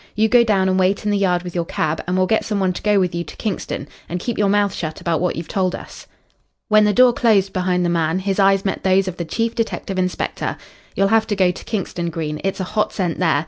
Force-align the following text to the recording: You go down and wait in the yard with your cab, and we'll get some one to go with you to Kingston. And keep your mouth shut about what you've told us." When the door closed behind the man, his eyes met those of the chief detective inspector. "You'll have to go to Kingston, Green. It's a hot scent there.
You 0.15 0.29
go 0.29 0.43
down 0.43 0.67
and 0.67 0.79
wait 0.79 1.05
in 1.05 1.11
the 1.11 1.17
yard 1.19 1.43
with 1.43 1.53
your 1.53 1.63
cab, 1.63 2.01
and 2.07 2.17
we'll 2.17 2.25
get 2.25 2.43
some 2.43 2.59
one 2.59 2.73
to 2.73 2.81
go 2.81 2.99
with 2.99 3.13
you 3.13 3.23
to 3.23 3.35
Kingston. 3.35 3.87
And 4.09 4.19
keep 4.19 4.35
your 4.35 4.49
mouth 4.49 4.73
shut 4.73 4.99
about 4.99 5.21
what 5.21 5.35
you've 5.35 5.47
told 5.47 5.75
us." 5.75 6.07
When 6.69 6.85
the 6.85 6.91
door 6.91 7.13
closed 7.13 7.53
behind 7.53 7.85
the 7.85 7.89
man, 7.89 8.17
his 8.17 8.39
eyes 8.39 8.65
met 8.65 8.81
those 8.83 9.07
of 9.07 9.17
the 9.17 9.25
chief 9.25 9.53
detective 9.53 9.99
inspector. 9.99 10.57
"You'll 10.95 11.09
have 11.09 11.27
to 11.27 11.35
go 11.35 11.51
to 11.51 11.65
Kingston, 11.65 12.09
Green. 12.09 12.41
It's 12.43 12.59
a 12.59 12.63
hot 12.73 12.91
scent 12.91 13.19
there. 13.19 13.39